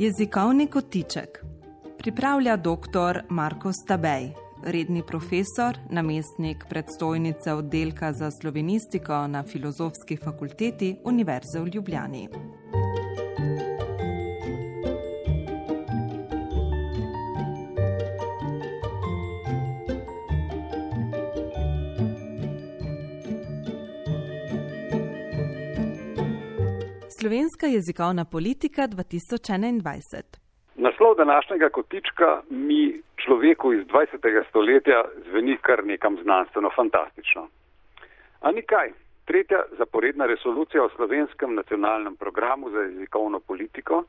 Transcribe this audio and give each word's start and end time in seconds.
Jezikovni 0.00 0.66
kotiček 0.66 1.44
pripravlja 1.98 2.56
dr. 2.56 3.20
Marko 3.28 3.72
Stabej, 3.72 4.30
redni 4.64 5.02
profesor, 5.06 5.78
namestnik 5.90 6.64
predstojnice 6.68 7.52
oddelka 7.52 8.12
za 8.12 8.30
slovenistiko 8.30 9.26
na 9.26 9.42
Filozofski 9.42 10.16
fakulteti 10.16 10.96
Univerze 11.04 11.60
v 11.60 11.68
Ljubljani. 11.74 12.28
Slovenska 27.20 27.66
jezikovna 27.66 28.24
politika 28.24 28.82
2021. 28.82 30.22
Naslov 30.74 31.14
današnjega 31.16 31.68
kotička 31.68 32.42
mi 32.50 33.02
človeku 33.22 33.72
iz 33.72 33.82
20. 33.86 34.48
stoletja 34.48 35.04
zveni 35.28 35.56
kar 35.62 35.84
nekam 35.84 36.16
znanstveno 36.22 36.70
fantastično. 36.76 37.48
A 38.40 38.52
nikaj, 38.52 38.92
tretja 39.24 39.60
zaporedna 39.78 40.26
resolucija 40.26 40.84
o 40.84 40.88
slovenskem 40.96 41.54
nacionalnem 41.54 42.16
programu 42.16 42.70
za 42.70 42.78
jezikovno 42.78 43.40
politiko, 43.40 44.04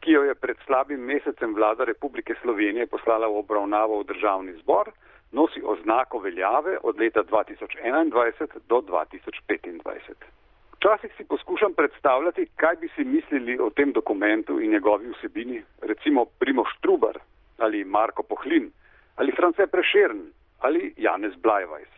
ki 0.00 0.10
jo 0.10 0.22
je 0.22 0.34
pred 0.34 0.56
slabim 0.66 1.00
mesecem 1.00 1.54
vlada 1.54 1.84
Republike 1.84 2.34
Slovenije 2.42 2.86
poslala 2.86 3.26
v 3.26 3.38
obravnavo 3.38 4.00
v 4.00 4.06
državni 4.12 4.52
zbor, 4.62 4.90
nosi 5.32 5.60
oznako 5.64 6.18
veljave 6.18 6.78
od 6.82 7.00
leta 7.00 7.22
2021 7.22 8.46
do 8.68 8.76
2025. 8.76 10.41
Včasih 10.82 11.12
si 11.16 11.24
poskušam 11.24 11.74
predstavljati, 11.74 12.46
kaj 12.56 12.76
bi 12.76 12.88
si 12.88 13.04
mislili 13.04 13.58
o 13.60 13.70
tem 13.70 13.92
dokumentu 13.92 14.60
in 14.60 14.70
njegovi 14.70 15.10
vsebini, 15.10 15.62
recimo 15.82 16.24
Primo 16.24 16.64
Štrubar 16.64 17.18
ali 17.58 17.84
Marko 17.84 18.22
Pohlin 18.22 18.70
ali 19.16 19.32
France 19.32 19.66
Prešern 19.66 20.20
ali 20.58 20.94
Janez 20.96 21.34
Blajvajs. 21.36 21.88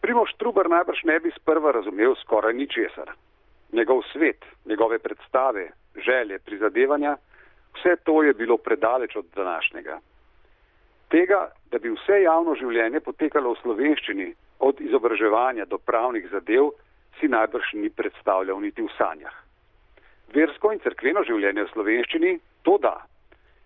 Primo 0.00 0.26
Štrubar 0.26 0.70
najbrž 0.70 1.02
ne 1.04 1.20
bi 1.20 1.30
sprva 1.30 1.72
razumel 1.72 2.14
skoraj 2.22 2.54
ničesar. 2.54 3.10
Njegov 3.72 4.02
svet, 4.12 4.44
njegove 4.64 4.98
predstave, 4.98 5.70
želje, 5.96 6.38
prizadevanja, 6.38 7.16
vse 7.74 7.96
to 8.04 8.22
je 8.22 8.34
bilo 8.34 8.56
predaleč 8.56 9.16
od 9.16 9.26
današnjega. 9.36 9.98
Tega, 11.08 11.50
da 11.70 11.78
bi 11.78 11.90
vse 11.90 12.22
javno 12.22 12.54
življenje 12.54 13.00
potekalo 13.00 13.52
v 13.52 13.60
slovenščini, 13.62 14.34
od 14.58 14.80
izobraževanja 14.80 15.64
do 15.64 15.78
pravnih 15.78 16.28
zadev, 16.30 16.70
si 17.18 17.28
najbrž 17.28 17.72
ni 17.82 17.90
predstavljal 17.90 18.60
niti 18.60 18.82
v 18.82 18.92
sanjah. 18.98 19.34
Versko 20.34 20.72
in 20.72 20.80
crkveno 20.84 21.24
življenje 21.26 21.64
v 21.64 21.72
slovenščini 21.72 22.36
to 22.62 22.78
da 22.78 23.00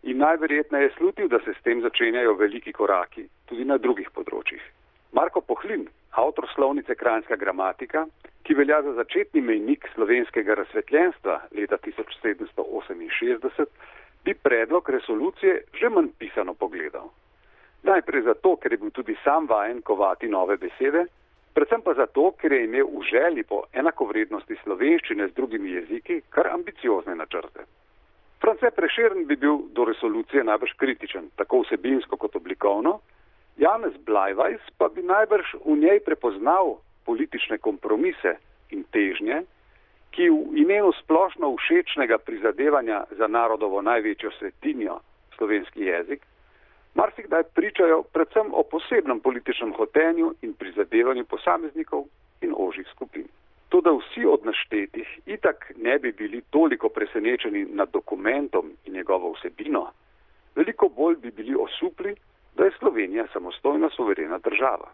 in 0.05 0.19
najverjetneje 0.21 0.89
je 0.89 0.95
slutil, 0.97 1.29
da 1.29 1.41
se 1.45 1.55
s 1.55 1.63
tem 1.65 1.81
začenjajo 1.81 2.35
veliki 2.41 2.73
koraki 2.73 3.27
tudi 3.49 3.65
na 3.65 3.79
drugih 3.79 4.11
področjih. 4.13 4.63
Marko 5.17 5.41
Pohlin, 5.41 5.87
avtor 6.13 6.49
slovnice 6.55 6.95
Krajinska 6.95 7.37
gramatika, 7.37 8.05
ki 8.45 8.55
velja 8.55 8.83
za 8.83 8.93
začetni 8.99 9.41
mejnik 9.41 9.87
slovenskega 9.95 10.57
razsvetljenstva 10.61 11.37
leta 11.57 11.79
1768, 11.87 13.69
bi 14.25 14.35
predlog 14.35 14.89
resolucije 14.89 15.61
že 15.81 15.89
manj 15.89 16.11
pisano 16.19 16.55
pogledal. 16.55 17.13
Najprej 17.85 18.23
zato, 18.29 18.57
ker 18.57 18.73
je 18.73 18.81
bil 18.81 18.91
tudi 18.91 19.17
sam 19.25 19.47
vajen 19.47 19.83
kovati 19.83 20.29
nove 20.29 20.57
besede, 20.57 21.07
predvsem 21.55 21.83
pa 21.83 21.95
zato, 21.95 22.33
ker 22.41 22.53
je 22.53 22.65
imel 22.65 22.87
v 22.87 23.03
želji 23.11 23.45
po 23.49 23.63
enakovrednosti 23.73 24.57
slovenščine 24.63 25.29
z 25.29 25.35
drugimi 25.35 25.71
jeziki 25.71 26.21
kar 26.31 26.51
ambiciozne 26.53 27.15
načrte. 27.15 27.67
France 28.43 28.71
Prešern 28.77 29.25
bi 29.25 29.37
bil 29.37 29.63
do 29.73 29.85
resolucije 29.85 30.45
najbrž 30.45 30.73
kritičen, 30.77 31.31
tako 31.37 31.63
vsebinsko 31.63 32.17
kot 32.17 32.37
oblikovno, 32.37 32.99
Janez 33.57 33.95
Blajvajs 34.07 34.61
pa 34.79 34.89
bi 34.89 35.03
najbrž 35.03 35.55
v 35.65 35.77
njej 35.79 36.01
prepoznal 36.05 36.77
politične 37.07 37.59
kompromise 37.59 38.37
in 38.71 38.83
težnje, 38.91 39.45
ki 40.11 40.29
v 40.31 40.59
imenu 40.59 40.93
splošno 41.03 41.55
všečnega 41.57 42.19
prizadevanja 42.19 43.05
za 43.19 43.27
narodovo 43.27 43.83
največjo 43.83 44.31
svetinjo, 44.39 44.99
slovenski 45.37 45.87
jezik, 45.87 46.23
marsikdaj 46.95 47.43
pričajo 47.55 48.03
predvsem 48.03 48.51
o 48.53 48.63
posebnem 48.63 49.21
političnem 49.21 49.73
hotenju 49.77 50.35
in 50.43 50.53
prizadevanju 50.55 51.25
posameznikov 51.25 52.05
in 52.41 52.55
ožjih 52.57 52.87
skupin. 52.95 53.27
To, 53.69 53.81
da 53.81 53.91
vsi 53.91 54.27
od 54.27 54.47
naštetih 54.47 55.19
itak 55.27 55.73
ne 55.77 55.99
bi 55.99 56.13
bili 56.13 56.43
toliko 56.51 56.89
presenečeni 56.89 57.65
nad 57.65 57.89
dokumentom 57.93 58.73
in 58.85 58.93
njegovo 58.95 59.33
vsebino, 59.33 59.91
veliko 60.57 60.89
bolj 60.89 61.17
bi 61.17 61.31
bili 61.31 61.57
osupli, 61.59 62.15
da 62.57 62.65
je 62.65 62.77
Slovenija 62.79 63.27
samostojna 63.33 63.91
suverena 63.91 64.39
država. 64.39 64.93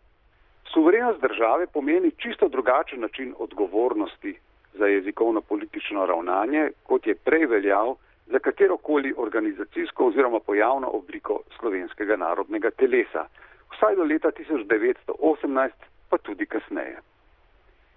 Suverenost 0.73 1.21
države 1.21 1.67
pomeni 1.67 2.11
čisto 2.11 2.49
drugačen 2.49 3.01
način 3.01 3.35
odgovornosti 3.39 4.39
za 4.75 4.87
jezikovno 4.87 5.41
politično 5.41 6.07
ravnanje, 6.07 6.71
kot 6.83 7.07
je 7.07 7.15
prej 7.15 7.47
veljal 7.47 7.95
za 8.31 8.39
katerokoli 8.39 9.15
organizacijsko 9.17 10.07
oziroma 10.07 10.41
pojavno 10.41 10.91
obliko 10.93 11.41
slovenskega 11.59 12.17
narodnega 12.17 12.71
telesa, 12.71 13.27
vsaj 13.75 13.97
do 13.97 14.05
leta 14.05 14.31
1918, 14.31 15.71
pa 16.11 16.19
tudi 16.19 16.47
kasneje. 16.47 16.99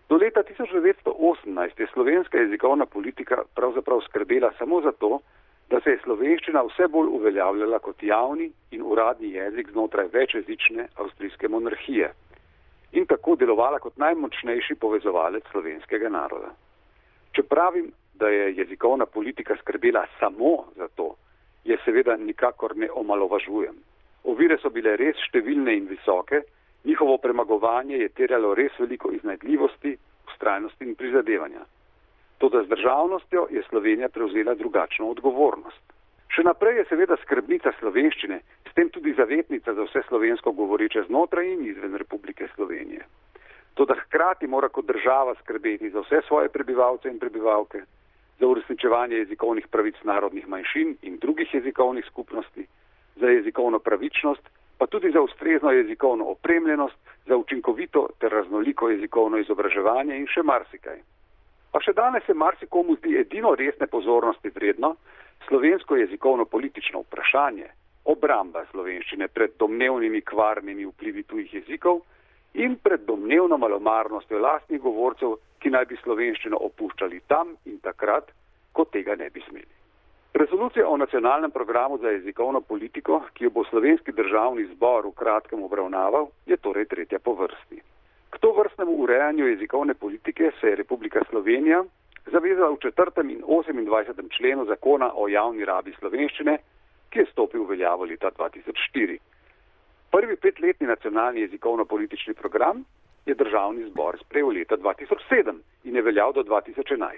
Do 0.09 0.17
leta 0.17 0.43
1918 0.43 1.79
je 1.79 1.87
slovenska 1.93 2.37
jezikovna 2.37 2.85
politika 2.85 3.43
pravzaprav 3.55 4.01
skrbela 4.01 4.51
samo 4.57 4.81
za 4.81 4.91
to, 4.91 5.19
da 5.69 5.79
se 5.81 5.89
je 5.89 5.99
slovenščina 6.03 6.61
vse 6.61 6.87
bolj 6.87 7.07
uveljavljala 7.17 7.79
kot 7.79 8.03
javni 8.03 8.51
in 8.71 8.81
uradni 8.85 9.31
jezik 9.31 9.71
znotraj 9.71 10.07
večjezične 10.13 10.87
avstrijske 10.95 11.47
monarhije 11.47 12.11
in 12.91 13.05
tako 13.05 13.35
delovala 13.35 13.79
kot 13.79 13.97
najmočnejši 13.97 14.75
povezovalec 14.75 15.43
slovenskega 15.51 16.09
naroda. 16.09 16.51
Če 17.33 17.43
pravim, 17.43 17.91
da 18.13 18.27
je 18.27 18.55
jezikovna 18.55 19.05
politika 19.05 19.55
skrbela 19.61 20.05
samo 20.19 20.65
za 20.75 20.87
to, 20.95 21.15
je 21.63 21.77
seveda 21.85 22.17
nikakor 22.17 22.77
ne 22.77 22.89
omalovažujem. 22.91 23.75
Ovire 24.23 24.57
so 24.61 24.69
bile 24.69 24.95
res 24.97 25.19
številne 25.27 25.75
in 25.77 25.87
visoke, 25.87 26.43
njihovo 26.83 27.17
premagovanje 27.17 27.97
je 27.97 28.09
terjalo 28.09 28.53
res 28.55 28.71
veliko 28.79 29.11
iznajdljivosti, 29.11 29.97
ustrajnosti 30.27 30.85
in 30.85 30.95
prizadevanja. 30.95 31.65
Toda 32.37 32.63
z 32.63 32.67
državnostjo 32.67 33.47
je 33.51 33.63
Slovenija 33.69 34.09
prevzela 34.09 34.53
drugačno 34.53 35.09
odgovornost. 35.09 35.83
Še 36.33 36.43
naprej 36.43 36.79
je 36.81 36.85
seveda 36.89 37.15
skrbnica 37.21 37.71
slovenščine, 37.79 38.39
s 38.69 38.73
tem 38.73 38.89
tudi 38.89 39.13
zavetnica 39.13 39.73
za 39.73 39.83
vse 39.85 40.01
slovensko 40.07 40.51
govoreče 40.57 41.05
znotraj 41.07 41.51
in 41.51 41.65
izven 41.69 41.95
Republike 42.01 42.47
Slovenije. 42.55 43.05
Toda 43.77 43.95
hkrati 43.99 44.47
mora 44.47 44.69
kot 44.69 44.85
država 44.85 45.35
skrbeti 45.41 45.91
za 45.93 46.01
vse 46.01 46.23
svoje 46.27 46.49
prebivalce 46.49 47.09
in 47.09 47.19
prebivalke, 47.19 47.83
za 48.43 48.47
uresničevanje 48.47 49.15
jezikovnih 49.15 49.67
pravic 49.71 49.95
narodnih 50.03 50.47
manjšin 50.47 50.97
in 51.01 51.17
drugih 51.17 51.53
jezikovnih 51.53 52.05
skupnosti, 52.05 52.67
za 53.15 53.27
jezikovno 53.27 53.79
pravičnost, 53.79 54.49
pa 54.77 54.87
tudi 54.87 55.11
za 55.11 55.21
ustrezno 55.21 55.71
jezikovno 55.71 56.25
opremljenost, 56.25 56.97
za 57.25 57.37
učinkovito 57.37 58.07
ter 58.19 58.31
raznoliko 58.31 58.89
jezikovno 58.89 59.37
izobraževanje 59.37 60.17
in 60.17 60.27
še 60.27 60.43
marsikaj. 60.43 60.99
Pa 61.71 61.79
še 61.79 61.93
danes 61.93 62.25
se 62.27 62.33
marsikomu 62.33 62.97
zdi 62.99 63.15
edino 63.21 63.55
resne 63.55 63.87
pozornosti 63.87 64.51
vredno 64.55 64.95
slovensko 65.47 65.95
jezikovno 65.95 66.45
politično 66.45 67.05
vprašanje, 67.05 67.69
obramba 68.05 68.65
slovenščine 68.71 69.27
pred 69.27 69.55
domnevnimi 69.59 70.21
kvarnimi 70.21 70.85
vplivi 70.91 71.23
tujih 71.23 71.53
jezikov 71.53 72.03
in 72.53 72.75
pred 72.75 73.07
domnevno 73.07 73.57
malomarnostjo 73.57 74.39
lastnih 74.39 74.81
govorcev, 74.81 75.39
ki 75.63 75.71
naj 75.71 75.85
bi 75.87 75.95
slovenščino 76.01 76.59
opuščali 76.67 77.21
tam 77.31 77.55
in 77.71 77.79
takrat, 77.79 78.27
ko 78.75 78.83
tega 78.91 79.15
ne 79.15 79.29
bi 79.31 79.41
smeli. 79.47 79.71
Resolucija 80.33 80.87
o 80.89 80.97
nacionalnem 80.97 81.51
programu 81.51 81.97
za 82.01 82.09
jezikovno 82.09 82.61
politiko, 82.61 83.21
ki 83.33 83.45
jo 83.47 83.51
bo 83.55 83.63
slovenski 83.69 84.11
državni 84.11 84.65
zbor 84.73 85.07
v 85.07 85.13
kratkem 85.15 85.63
obravnaval, 85.63 86.31
je 86.49 86.57
torej 86.57 86.89
tretja 86.91 87.19
po 87.19 87.35
vrsti. 87.39 87.79
K 88.33 88.41
to 88.41 88.51
vrstnemu 88.57 88.95
urejanju 89.05 89.47
jezikovne 89.47 89.93
politike 89.93 90.51
se 90.59 90.67
je 90.67 90.79
Republika 90.81 91.21
Slovenija 91.29 91.83
zavezala 92.31 92.71
v 92.71 92.81
4. 92.81 93.29
in 93.29 93.43
28. 93.45 94.29
členu 94.37 94.65
zakona 94.65 95.11
o 95.15 95.27
javni 95.27 95.65
rabi 95.65 95.93
slovenščine, 95.99 96.57
ki 97.09 97.19
je 97.19 97.29
stopil 97.31 97.63
v 97.63 97.75
veljavo 97.75 98.09
leta 98.09 98.31
2004. 98.31 99.19
Prvi 100.11 100.35
petletni 100.35 100.87
nacionalni 100.87 101.45
jezikovno-politični 101.45 102.33
program 102.33 102.83
je 103.25 103.35
državni 103.35 103.89
zbor 103.89 104.17
sprejel 104.19 104.49
leta 104.49 104.77
2007 104.77 105.61
in 105.83 105.95
je 105.95 106.01
veljal 106.01 106.33
do 106.33 106.43
2011. 106.43 107.17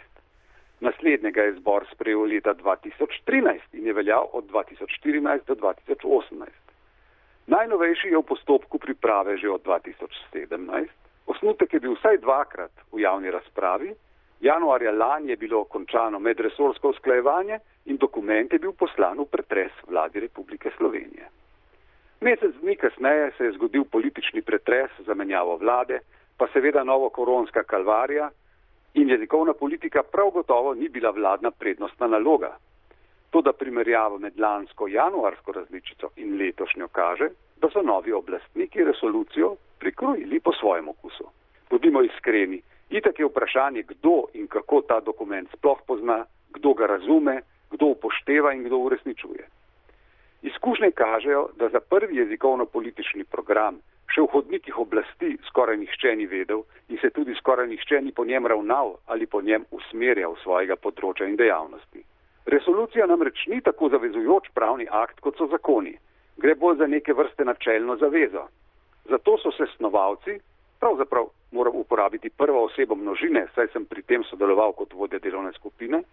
Naslednjega 0.80 1.42
je 1.42 1.54
zbor 1.54 1.86
sprejel 1.92 2.22
leta 2.22 2.54
2013 2.54 3.60
in 3.74 3.88
je 3.88 3.94
veljal 3.94 4.30
od 4.34 4.46
2014 4.52 5.40
do 5.48 5.56
2018. 5.56 6.48
Najnovejši 7.48 8.08
je 8.08 8.18
v 8.18 8.24
postopku 8.24 8.80
priprave 8.80 9.38
že 9.38 9.50
od 9.50 9.62
2017. 9.64 10.88
Osnutek 11.26 11.74
je 11.74 11.80
bil 11.80 11.96
vsaj 11.96 12.18
dvakrat 12.18 12.72
v 12.92 13.00
javni 13.00 13.32
razpravi. 13.32 13.94
Januarja 14.42 14.92
lani 14.92 15.30
je 15.30 15.38
bilo 15.38 15.64
končano 15.64 16.20
medresorsko 16.20 16.90
usklajevanje 16.90 17.60
in 17.86 17.98
dokument 17.98 18.54
je 18.54 18.60
bil 18.60 18.74
poslan 18.74 19.18
v 19.20 19.26
pretres 19.26 19.72
vladi 19.88 20.20
Republike 20.20 20.72
Slovenije. 20.78 21.45
Mesec 22.22 22.56
dni 22.62 22.76
kasneje 22.76 23.32
se 23.38 23.44
je 23.44 23.52
zgodil 23.52 23.84
politični 23.84 24.42
pretres, 24.42 24.92
zamenjavo 25.06 25.58
vlade, 25.58 26.00
pa 26.38 26.48
seveda 26.54 26.84
novo 26.84 27.10
koronska 27.10 27.64
kalvarija 27.64 28.30
in 28.94 29.10
jezikovna 29.10 29.54
politika 29.54 30.04
prav 30.04 30.30
gotovo 30.30 30.74
ni 30.74 30.90
bila 30.90 31.10
vladna 31.10 31.52
prednostna 31.52 32.08
naloga. 32.08 32.58
To, 33.30 33.42
da 33.42 33.54
primerjava 33.54 34.18
med 34.18 34.40
lansko 34.40 34.88
januarsko 34.88 35.52
različico 35.52 36.10
in 36.16 36.38
letošnjo 36.38 36.88
kaže, 36.88 37.30
da 37.62 37.70
so 37.70 37.82
novi 37.82 38.12
oblastniki 38.12 38.84
resolucijo 38.84 39.56
prikrojili 39.80 40.40
po 40.40 40.52
svojem 40.54 40.88
okusu. 40.90 41.24
Bodimo 41.70 42.02
iskreni, 42.02 42.62
itak 42.90 43.20
je 43.20 43.26
vprašanje, 43.26 43.84
kdo 43.84 44.24
in 44.34 44.48
kako 44.48 44.82
ta 44.82 45.00
dokument 45.00 45.50
sploh 45.58 45.82
pozna, 45.88 46.26
kdo 46.50 46.74
ga 46.74 46.86
razume, 46.86 47.42
kdo 47.72 47.86
upošteva 47.86 48.54
in 48.54 48.64
kdo 48.64 48.78
uresničuje. 48.78 49.48
Izkušnje 50.46 50.92
kažejo, 50.92 51.50
da 51.58 51.70
za 51.70 51.80
prvi 51.80 52.18
jezikovno-politični 52.18 53.24
program 53.24 53.80
še 54.14 54.22
v 54.22 54.30
hodnikih 54.34 54.76
oblasti 54.78 55.32
skoraj 55.48 55.78
nihče 55.82 56.12
ni 56.20 56.28
vedel 56.30 56.60
in 56.90 57.00
se 57.02 57.10
tudi 57.10 57.34
skoraj 57.40 57.66
nihče 57.72 58.02
ni 58.06 58.12
po 58.14 58.26
njem 58.30 58.46
ravnal 58.48 58.92
ali 59.06 59.26
po 59.26 59.42
njem 59.42 59.66
usmerjal 59.72 60.36
svojega 60.44 60.76
področja 60.76 61.26
in 61.26 61.40
dejavnosti. 61.40 62.04
Resolucija 62.46 63.08
namreč 63.10 63.42
ni 63.50 63.58
tako 63.66 63.90
zavezujoč 63.90 64.52
pravni 64.54 64.86
akt, 64.86 65.18
kot 65.26 65.42
so 65.42 65.48
zakoni. 65.50 65.96
Gre 66.38 66.54
bolj 66.56 66.78
za 66.84 66.88
neke 66.94 67.16
vrste 67.18 67.46
načelno 67.46 67.96
zavezo. 67.98 68.46
Zato 69.10 69.38
so 69.42 69.54
se 69.58 69.66
snovalci, 69.78 70.38
pravzaprav 70.80 71.32
moram 71.58 71.80
uporabiti 71.82 72.30
prvo 72.30 72.68
osebo 72.68 72.96
množine, 72.96 73.48
saj 73.56 73.74
sem 73.74 73.90
pri 73.90 74.06
tem 74.06 74.24
sodeloval 74.30 74.78
kot 74.78 74.94
vodja 74.94 75.18
delovne 75.26 75.58
skupine, 75.58 76.04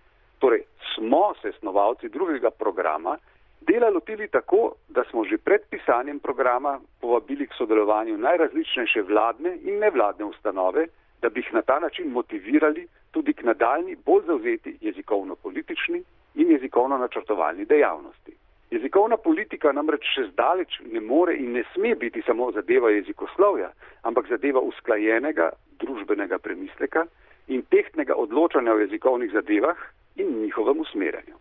torej 0.40 0.64
smo 0.94 1.34
se 1.42 1.52
snovalci 1.60 2.08
drugega 2.08 2.50
programa 2.50 3.18
dela 3.66 3.90
lotili 3.90 4.28
tako, 4.28 4.74
da 4.88 5.04
smo 5.10 5.24
že 5.24 5.38
pred 5.38 5.60
pisanjem 5.70 6.18
programa 6.18 6.80
povabili 7.00 7.46
k 7.46 7.54
sodelovanju 7.58 8.18
najrazličnejše 8.18 9.02
vladne 9.02 9.56
in 9.62 9.78
nevladne 9.78 10.24
ustanove, 10.24 10.86
da 11.22 11.28
bi 11.28 11.40
jih 11.40 11.54
na 11.54 11.62
ta 11.62 11.78
način 11.78 12.10
motivirali 12.12 12.86
tudi 13.10 13.32
k 13.32 13.42
nadaljni 13.42 13.96
bolj 14.06 14.22
zauzeti 14.26 14.78
jezikovno-politični 14.80 16.02
in 16.34 16.50
jezikovno-načrtovalni 16.50 17.64
dejavnosti. 17.64 18.32
Jezikovna 18.70 19.16
politika 19.16 19.72
namreč 19.72 20.06
še 20.14 20.22
zdaleč 20.32 20.80
ne 20.92 21.00
more 21.00 21.34
in 21.36 21.52
ne 21.52 21.64
sme 21.74 21.94
biti 21.94 22.22
samo 22.26 22.50
zadeva 22.52 22.90
jezikoslovja, 22.90 23.68
ampak 24.02 24.28
zadeva 24.28 24.60
usklajenega 24.60 25.50
družbenega 25.80 26.38
premisleka 26.38 27.04
in 27.48 27.62
tehtnega 27.62 28.14
odločanja 28.14 28.72
o 28.72 28.80
jezikovnih 28.80 29.32
zadevah 29.32 29.76
in 30.16 30.38
njihovem 30.40 30.80
usmerjanju. 30.80 31.36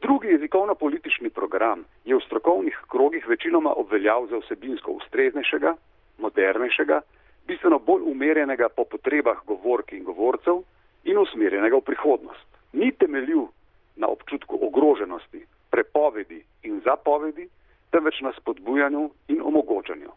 Drugi 0.00 0.28
jezikovno-politični 0.28 1.30
program 1.30 1.84
je 2.04 2.14
v 2.14 2.20
strokovnih 2.26 2.78
krogih 2.88 3.28
večinoma 3.28 3.72
obveljal 3.76 4.26
za 4.26 4.38
vsebinsko 4.38 4.92
ustreznejšega, 4.92 5.74
modernejšega, 6.18 7.00
bistveno 7.46 7.78
bolj 7.78 8.02
umerjenega 8.06 8.68
po 8.68 8.84
potrebah 8.84 9.40
govork 9.46 9.92
in 9.92 10.04
govorcev 10.04 10.62
in 11.04 11.18
usmerjenega 11.18 11.76
v 11.76 11.80
prihodnost. 11.80 12.46
Ni 12.72 12.92
temeljil 12.92 13.48
na 13.96 14.06
občutku 14.06 14.58
ogroženosti, 14.62 15.42
prepovedi 15.70 16.44
in 16.62 16.80
zapovedi, 16.84 17.48
temveč 17.90 18.20
na 18.20 18.32
spodbujanju 18.32 19.10
in 19.28 19.42
omogočanju. 19.42 20.10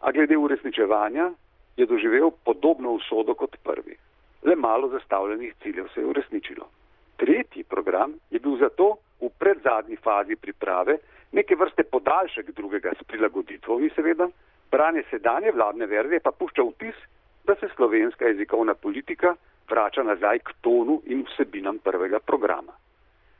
A 0.00 0.12
glede 0.12 0.36
uresničevanja 0.36 1.30
je 1.76 1.86
doživel 1.86 2.30
podobno 2.44 2.92
usodo 2.92 3.34
kot 3.34 3.56
prvi. 3.62 3.96
Le 4.42 4.56
malo 4.56 4.88
zastavljenih 4.88 5.54
ciljev 5.62 5.88
se 5.94 6.00
je 6.00 6.06
uresničilo. 6.06 6.68
Tretji 7.16 7.64
program 7.64 8.12
je 8.30 8.40
bil 8.40 8.56
zato 8.56 8.96
v 9.20 9.30
predzadnji 9.38 9.96
fazi 9.96 10.36
priprave 10.36 10.98
neke 11.32 11.56
vrste 11.56 11.84
podaljšek 11.84 12.50
drugega 12.50 12.92
s 13.00 13.04
prilagoditvami, 13.04 13.90
seveda, 13.94 14.28
branje 14.70 15.02
sedanje 15.10 15.52
vladne 15.52 15.86
verzije 15.86 16.20
pa 16.20 16.30
pušča 16.30 16.62
vtis, 16.62 16.96
da 17.44 17.54
se 17.54 17.68
slovenska 17.74 18.24
jezikovna 18.24 18.74
politika 18.74 19.34
vrača 19.70 20.02
nazaj 20.02 20.38
k 20.38 20.52
tonu 20.60 21.02
in 21.06 21.24
vsebinam 21.26 21.78
prvega 21.78 22.18
programa. 22.18 22.72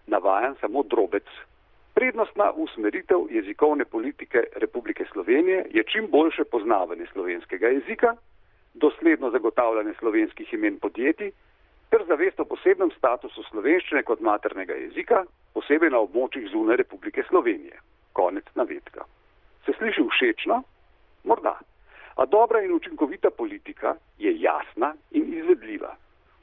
Navajam 0.06 0.54
samo 0.60 0.82
drobec. 0.82 1.24
Prednostna 1.94 2.52
usmeritev 2.52 3.26
jezikovne 3.30 3.84
politike 3.84 4.44
Republike 4.56 5.04
Slovenije 5.12 5.66
je 5.70 5.84
čim 5.84 6.06
boljše 6.10 6.44
poznavanje 6.44 7.06
slovenskega 7.12 7.68
jezika, 7.68 8.14
dosledno 8.74 9.30
zagotavljanje 9.30 9.94
slovenskih 9.98 10.52
imen 10.52 10.78
podjetij 10.78 11.30
ter 11.90 12.04
zavest 12.08 12.40
o 12.40 12.44
posebnem 12.44 12.90
statusu 12.96 13.42
slovenščine 13.50 14.02
kot 14.02 14.20
maternega 14.20 14.74
jezika, 14.74 15.24
posebej 15.54 15.90
na 15.90 16.02
območjih 16.04 16.48
zune 16.52 16.76
Republike 16.76 17.22
Slovenije. 17.28 17.78
Konec 18.12 18.44
navedka. 18.54 19.04
Se 19.66 19.72
sliši 19.78 20.02
všečno? 20.10 20.62
Morda. 21.24 21.58
A 22.16 22.26
dobra 22.26 22.62
in 22.62 22.72
učinkovita 22.72 23.30
politika 23.30 23.94
je 24.18 24.32
jasna 24.40 24.94
in 25.10 25.32
izvedljiva. 25.38 25.94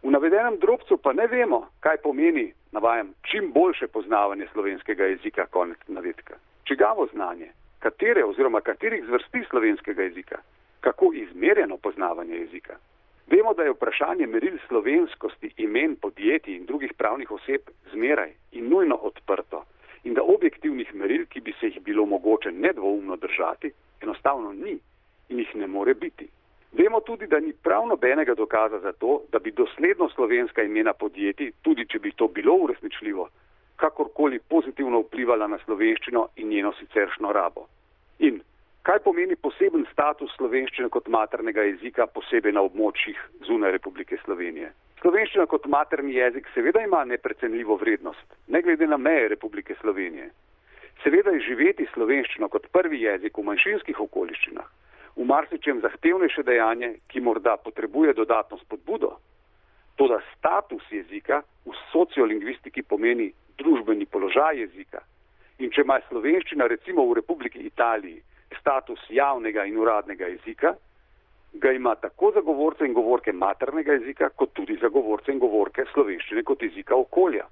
V 0.04 0.12
navedenem 0.12 0.60
drobcu 0.60 0.98
pa 0.98 1.14
ne 1.14 1.28
vemo, 1.28 1.68
kaj 1.80 1.98
pomeni, 2.04 2.54
navajam, 2.72 3.14
čim 3.22 3.52
boljše 3.52 3.88
poznavanje 3.88 4.48
slovenskega 4.52 5.06
jezika, 5.06 5.46
konec 5.46 5.78
navedka. 5.88 6.36
Čigavo 6.64 7.08
znanje, 7.14 7.52
katere 7.80 8.26
oziroma 8.26 8.62
katerih 8.62 9.06
zvrsti 9.06 9.44
slovenskega 9.50 10.04
jezika, 10.04 10.38
kako 10.82 11.12
izmerjeno 11.14 11.78
poznavanje 11.78 12.36
jezika. 12.36 12.76
Vemo, 13.28 13.54
da 13.54 13.64
je 13.64 13.72
vprašanje 13.72 14.28
meril 14.28 14.58
slovenskosti 14.68 15.54
imen 15.58 15.96
podjetij 15.96 16.56
in 16.56 16.66
drugih 16.66 16.94
pravnih 16.98 17.32
oseb 17.32 17.62
zmeraj 17.92 18.32
in 18.52 18.70
nujno 18.70 18.96
odprto 18.96 19.64
in 20.04 20.14
da 20.14 20.24
objektivnih 20.24 20.94
meril, 20.94 21.26
ki 21.26 21.42
bi 21.42 21.54
se 21.60 21.68
jih 21.68 21.82
bilo 21.82 22.06
mogoče 22.06 22.52
nedvoumno 22.52 23.16
držati, 23.16 23.72
enostavno 24.02 24.54
ni 24.54 24.80
in 25.30 25.40
jih 25.40 25.56
ne 25.56 25.68
more 25.68 25.94
biti. 25.94 26.28
Vemo 26.72 27.00
tudi, 27.00 27.28
da 27.28 27.40
ni 27.40 27.54
prav 27.54 27.88
nobenega 27.88 28.34
dokaza 28.34 28.80
za 28.80 28.92
to, 28.92 29.22
da 29.32 29.40
bi 29.40 29.52
dosledno 29.52 30.10
slovenska 30.10 30.64
imena 30.64 30.94
podjetij, 30.94 31.52
tudi 31.62 31.86
če 31.88 32.00
bi 32.00 32.12
to 32.12 32.28
bilo 32.28 32.56
uresničljivo, 32.56 33.30
kakorkoli 33.76 34.40
pozitivno 34.40 35.00
vplivala 35.00 35.48
na 35.48 35.58
slovenščino 35.66 36.28
in 36.36 36.48
njeno 36.50 36.74
siceršno 36.80 37.32
rabo. 37.32 37.68
In 38.20 38.42
Kaj 38.84 39.00
pomeni 39.00 39.38
poseben 39.40 39.86
status 39.94 40.34
slovenščine 40.36 40.90
kot 40.92 41.06
maternega 41.08 41.64
jezika, 41.64 42.04
posebej 42.12 42.52
na 42.52 42.66
območjih 42.68 43.20
zunaj 43.48 43.72
Republike 43.78 44.18
Slovenije? 44.26 44.74
Slovenščina 45.00 45.46
kot 45.54 45.70
materni 45.72 46.18
jezik 46.18 46.50
seveda 46.52 46.82
ima 46.84 47.06
neprecenljivo 47.08 47.78
vrednost, 47.80 48.26
ne 48.52 48.62
glede 48.66 48.90
na 48.92 48.98
meje 49.00 49.30
Republike 49.32 49.78
Slovenije. 49.80 50.26
Seveda 51.04 51.32
je 51.32 51.46
živeti 51.46 51.88
slovenščino 51.94 52.50
kot 52.52 52.68
prvi 52.76 53.00
jezik 53.06 53.40
v 53.40 53.46
manjšinskih 53.52 54.04
okoliščinah, 54.04 54.68
v 55.16 55.30
marsičem 55.32 55.80
zahtevnejše 55.88 56.44
dejanje, 56.44 56.92
ki 57.08 57.24
morda 57.24 57.56
potrebuje 57.64 58.18
dodatno 58.20 58.60
spodbudo. 58.66 59.14
Toda 59.96 60.20
status 60.34 60.92
jezika 60.92 61.40
v 61.64 61.80
sociolingvistiki 61.94 62.84
pomeni 62.84 63.32
družbeni 63.64 64.12
položaj 64.12 64.60
jezika. 64.66 65.06
In 65.64 65.72
če 65.72 65.88
ima 65.88 66.02
slovenščina 66.12 66.68
recimo 66.68 67.08
v 67.08 67.22
Republiki 67.22 67.64
Italiji 67.64 68.20
status 68.60 69.00
javnega 69.10 69.66
in 69.66 69.78
uradnega 69.78 70.28
jezika, 70.28 70.76
ga 71.54 71.72
ima 71.72 71.96
tako 71.96 72.32
za 72.32 72.42
govorce 72.42 72.86
in 72.86 72.94
govorke 72.94 73.32
maternega 73.32 73.94
jezika, 73.94 74.30
kot 74.30 74.54
tudi 74.54 74.78
za 74.82 74.90
govorce 74.90 75.32
in 75.32 75.40
govorke 75.40 75.86
slovenščine 75.94 76.44
kot 76.44 76.64
jezika 76.64 76.96
okolja. 76.96 77.46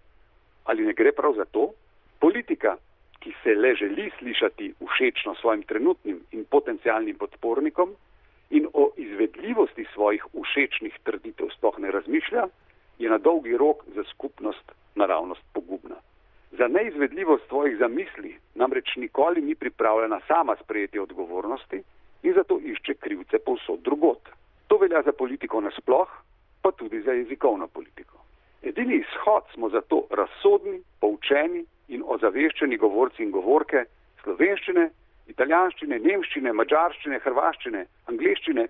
Ali 0.65 0.85
ne 0.85 0.93
gre 0.93 1.11
prav 1.11 1.35
za 1.37 1.45
to? 1.45 1.71
Politika, 2.19 2.75
ki 3.19 3.33
se 3.43 3.55
le 3.55 3.75
želi 3.75 4.11
slišati 4.19 4.73
všečno 4.93 5.35
svojim 5.35 5.63
trenutnim 5.63 6.21
in 6.31 6.45
potencialnim 6.45 7.17
podpornikom 7.17 7.93
in 8.49 8.67
o 8.73 8.89
izvedljivosti 8.97 9.85
svojih 9.93 10.25
všečnih 10.33 10.99
trditev 11.03 11.49
sploh 11.57 11.77
ne 11.79 11.91
razmišlja, 11.91 12.47
je 12.99 13.09
na 13.09 13.17
dolgi 13.17 13.57
rok 13.57 13.83
za 13.95 14.03
skupnost 14.03 14.71
naravnost 14.95 15.41
pogubna. 15.53 15.95
Za 16.51 16.67
neizvedljivost 16.67 17.47
svojih 17.47 17.77
zamisli 17.77 18.35
namreč 18.61 18.95
nikoli 18.95 19.41
ni 19.41 19.55
pripravljena 19.55 20.19
sama 20.27 20.55
sprejeti 20.63 20.99
odgovornosti 20.99 21.83
in 22.23 22.33
zato 22.33 22.59
išče 22.73 22.93
krivce 22.93 23.39
povsod 23.45 23.81
drugot. 23.81 24.29
To 24.67 24.77
velja 24.77 25.01
za 25.01 25.11
politiko 25.11 25.61
nasploh, 25.61 26.09
pa 26.61 26.71
tudi 26.71 27.01
za 27.01 27.11
jezikovno 27.11 27.67
politiko. 27.67 28.17
Edini 28.61 28.95
izhod 28.95 29.43
smo 29.53 29.69
zato 29.69 30.03
razsodni, 30.09 30.81
poučeni 31.01 31.65
in 31.87 32.03
ozaveščeni 32.05 32.77
govorci 32.77 33.23
in 33.23 33.31
govorke 33.31 33.85
slovenščine, 34.23 34.89
italijanščine, 35.33 35.99
nemščine, 35.99 36.53
mačarščine, 36.53 37.19
hrvaščine, 37.25 37.85
angliščine 38.13 38.67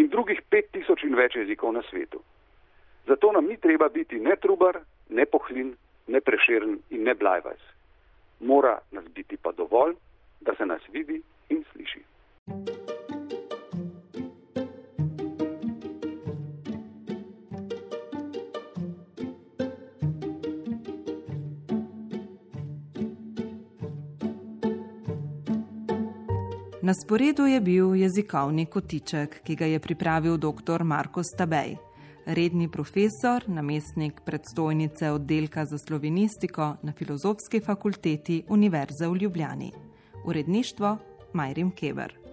in 0.00 0.08
drugih 0.08 0.40
pet 0.50 0.72
tisoč 0.72 1.04
in 1.04 1.14
več 1.20 1.36
jezikov 1.36 1.74
na 1.76 1.82
svetu. 1.90 2.22
Zato 3.06 3.32
nam 3.32 3.46
ni 3.46 3.56
treba 3.60 3.88
biti 3.92 4.18
ne 4.20 4.36
trubar, 4.40 4.80
ne 5.10 5.26
pohlin, 5.26 5.74
ne 6.08 6.20
preširen 6.20 6.78
in 6.90 7.04
ne 7.04 7.14
blajvajs 7.14 7.74
mora 8.40 8.78
nas 8.90 9.04
biti 9.14 9.36
pa 9.36 9.52
dovolj, 9.52 9.94
da 10.40 10.54
se 10.58 10.66
nas 10.66 10.82
vidi 10.92 11.22
in 11.48 11.64
sliši. 11.72 12.02
Na 26.84 26.92
sporedu 26.94 27.46
je 27.46 27.60
bil 27.60 27.94
jezikovni 27.96 28.66
kotiček, 28.66 29.40
ki 29.44 29.56
ga 29.56 29.64
je 29.64 29.78
pripravil 29.80 30.36
dr. 30.36 30.82
Marko 30.84 31.22
Stabej 31.22 31.76
redni 32.26 32.68
profesor, 32.68 33.48
namestnik 33.48 34.20
predstojnice 34.24 35.10
oddelka 35.10 35.64
za 35.64 35.78
slovenistiko 35.78 36.76
na 36.82 36.92
Filozofski 36.92 37.60
fakulteti 37.60 38.42
Univerze 38.48 39.08
v 39.08 39.16
Ljubljani. 39.16 39.72
Uredništvo 40.24 40.96
Majrim 41.32 41.70
Keber. 41.70 42.23